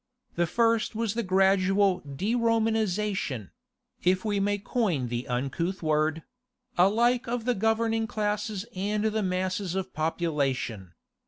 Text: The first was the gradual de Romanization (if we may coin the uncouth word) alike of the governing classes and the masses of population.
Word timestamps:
The 0.33 0.47
first 0.47 0.95
was 0.95 1.13
the 1.13 1.21
gradual 1.21 1.99
de 1.99 2.33
Romanization 2.33 3.51
(if 4.03 4.25
we 4.25 4.39
may 4.39 4.57
coin 4.57 5.09
the 5.09 5.27
uncouth 5.27 5.83
word) 5.83 6.23
alike 6.75 7.27
of 7.27 7.45
the 7.45 7.53
governing 7.53 8.07
classes 8.07 8.65
and 8.75 9.05
the 9.05 9.21
masses 9.21 9.75
of 9.75 9.93
population. 9.93 10.95